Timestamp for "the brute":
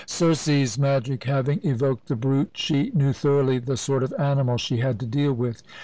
2.07-2.53